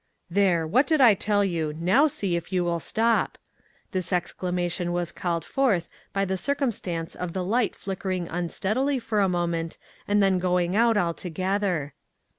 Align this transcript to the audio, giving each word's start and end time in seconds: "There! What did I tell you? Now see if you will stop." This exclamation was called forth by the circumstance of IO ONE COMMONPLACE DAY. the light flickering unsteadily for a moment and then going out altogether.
"There! 0.31 0.65
What 0.65 0.87
did 0.87 0.99
I 0.99 1.13
tell 1.13 1.45
you? 1.45 1.73
Now 1.73 2.07
see 2.07 2.35
if 2.35 2.51
you 2.51 2.63
will 2.63 2.79
stop." 2.79 3.37
This 3.91 4.11
exclamation 4.11 4.93
was 4.93 5.11
called 5.11 5.45
forth 5.45 5.87
by 6.11 6.25
the 6.25 6.37
circumstance 6.39 7.13
of 7.13 7.19
IO 7.19 7.21
ONE 7.21 7.33
COMMONPLACE 7.33 7.45
DAY. 7.45 7.45
the 7.45 7.51
light 7.51 7.75
flickering 7.75 8.27
unsteadily 8.27 8.97
for 8.97 9.19
a 9.19 9.29
moment 9.29 9.77
and 10.07 10.23
then 10.23 10.39
going 10.39 10.75
out 10.75 10.97
altogether. 10.97 11.93